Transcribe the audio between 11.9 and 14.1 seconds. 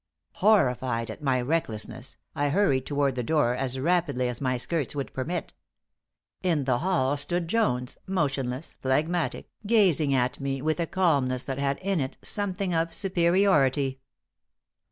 it something of superiority.